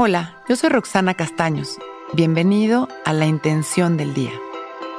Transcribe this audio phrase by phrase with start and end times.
[0.00, 1.76] Hola, yo soy Roxana Castaños.
[2.12, 4.30] Bienvenido a La Intención del Día,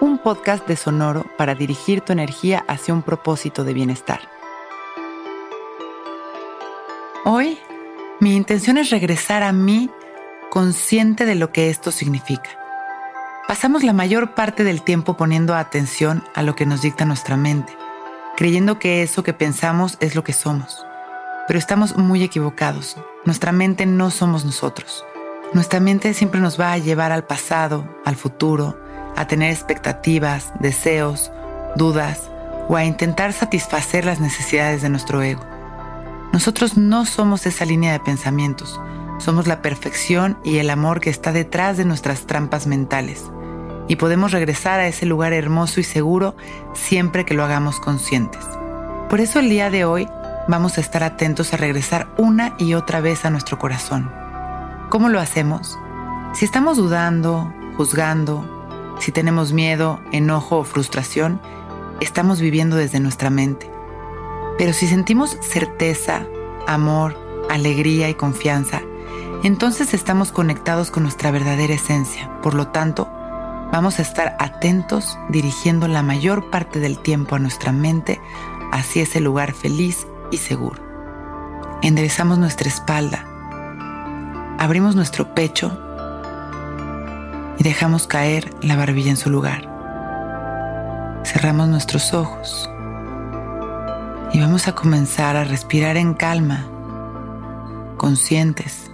[0.00, 4.20] un podcast de Sonoro para dirigir tu energía hacia un propósito de bienestar.
[7.26, 7.58] Hoy,
[8.20, 9.90] mi intención es regresar a mí
[10.50, 12.48] consciente de lo que esto significa.
[13.46, 17.76] Pasamos la mayor parte del tiempo poniendo atención a lo que nos dicta nuestra mente,
[18.34, 20.86] creyendo que eso que pensamos es lo que somos.
[21.46, 22.96] Pero estamos muy equivocados.
[23.26, 25.04] Nuestra mente no somos nosotros.
[25.52, 28.78] Nuestra mente siempre nos va a llevar al pasado, al futuro,
[29.16, 31.32] a tener expectativas, deseos,
[31.74, 32.30] dudas
[32.68, 35.44] o a intentar satisfacer las necesidades de nuestro ego.
[36.32, 38.80] Nosotros no somos esa línea de pensamientos,
[39.18, 43.24] somos la perfección y el amor que está detrás de nuestras trampas mentales.
[43.88, 46.36] Y podemos regresar a ese lugar hermoso y seguro
[46.74, 48.44] siempre que lo hagamos conscientes.
[49.08, 50.08] Por eso el día de hoy
[50.48, 54.10] vamos a estar atentos a regresar una y otra vez a nuestro corazón.
[54.88, 55.78] ¿Cómo lo hacemos?
[56.34, 58.44] Si estamos dudando, juzgando,
[59.00, 61.40] si tenemos miedo, enojo o frustración,
[62.00, 63.70] estamos viviendo desde nuestra mente.
[64.58, 66.26] Pero si sentimos certeza,
[66.66, 67.16] amor,
[67.50, 68.82] alegría y confianza,
[69.42, 72.30] entonces estamos conectados con nuestra verdadera esencia.
[72.40, 73.08] Por lo tanto,
[73.72, 78.20] vamos a estar atentos dirigiendo la mayor parte del tiempo a nuestra mente
[78.72, 80.82] hacia ese lugar feliz y seguro.
[81.82, 83.24] Enderezamos nuestra espalda,
[84.58, 85.78] abrimos nuestro pecho
[87.58, 89.72] y dejamos caer la barbilla en su lugar.
[91.24, 92.70] Cerramos nuestros ojos
[94.32, 96.66] y vamos a comenzar a respirar en calma,
[97.96, 98.90] conscientes,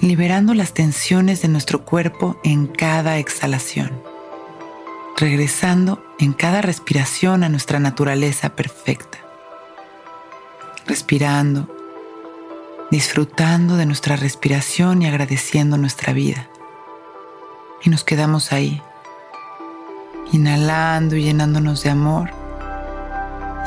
[0.00, 3.92] liberando las tensiones de nuestro cuerpo en cada exhalación,
[5.16, 9.23] regresando en cada respiración a nuestra naturaleza perfecta
[10.86, 11.68] respirando,
[12.90, 16.48] disfrutando de nuestra respiración y agradeciendo nuestra vida.
[17.82, 18.82] Y nos quedamos ahí,
[20.32, 22.30] inhalando y llenándonos de amor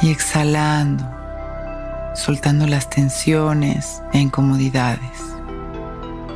[0.01, 1.03] y exhalando,
[2.15, 5.23] soltando las tensiones e incomodidades.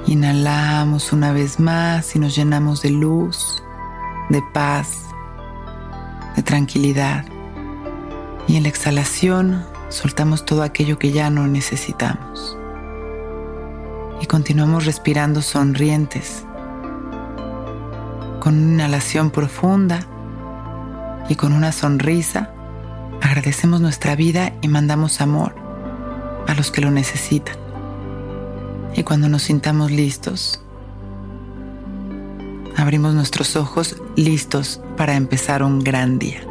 [0.08, 3.64] Inhalamos una vez más y nos llenamos de luz,
[4.30, 5.06] de paz,
[6.36, 7.26] de tranquilidad.
[8.48, 12.58] Y en la exhalación soltamos todo aquello que ya no necesitamos.
[14.22, 16.46] Y continuamos respirando sonrientes,
[18.40, 20.08] con una inhalación profunda
[21.30, 22.52] y con una sonrisa.
[23.22, 25.56] Agradecemos nuestra vida y mandamos amor
[26.48, 27.56] a los que lo necesitan.
[28.96, 30.64] Y cuando nos sintamos listos,
[32.76, 36.51] abrimos nuestros ojos listos para empezar un gran día.